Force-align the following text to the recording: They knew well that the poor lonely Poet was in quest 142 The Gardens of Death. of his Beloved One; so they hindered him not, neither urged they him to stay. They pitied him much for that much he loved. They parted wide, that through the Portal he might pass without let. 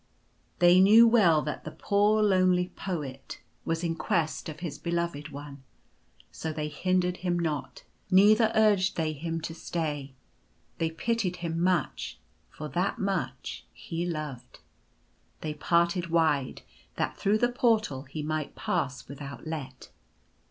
They 0.57 0.79
knew 0.79 1.07
well 1.07 1.43
that 1.43 1.63
the 1.63 1.69
poor 1.69 2.23
lonely 2.23 2.69
Poet 2.69 3.39
was 3.65 3.83
in 3.83 3.93
quest 3.93 4.47
142 4.47 4.81
The 4.89 4.95
Gardens 4.95 5.11
of 5.13 5.13
Death. 5.13 5.13
of 5.13 5.17
his 5.21 5.31
Beloved 5.31 5.47
One; 5.47 5.63
so 6.31 6.51
they 6.51 6.67
hindered 6.69 7.17
him 7.17 7.37
not, 7.37 7.83
neither 8.09 8.51
urged 8.55 8.97
they 8.97 9.13
him 9.13 9.39
to 9.41 9.53
stay. 9.53 10.15
They 10.79 10.89
pitied 10.89 11.35
him 11.45 11.61
much 11.61 12.17
for 12.49 12.67
that 12.69 12.97
much 12.97 13.63
he 13.71 14.03
loved. 14.07 14.61
They 15.41 15.53
parted 15.53 16.07
wide, 16.07 16.63
that 16.95 17.15
through 17.15 17.37
the 17.37 17.49
Portal 17.49 18.01
he 18.05 18.23
might 18.23 18.55
pass 18.55 19.07
without 19.07 19.45
let. 19.45 19.89